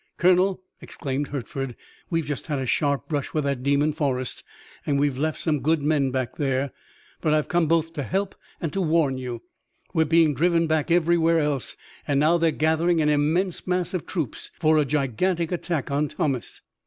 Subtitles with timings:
[0.17, 1.75] "Colonel," exclaimed Hertford,
[2.09, 4.43] "we've just had a sharp brush with that demon, Forrest,
[4.83, 6.71] and we've left some good men back there.
[7.21, 9.43] But I've come both to help and to warn you.
[9.93, 11.77] We're being driven back everywhere else,
[12.07, 16.61] and now they're gathering an immense mass of troops for a gigantic attack on Thomas!"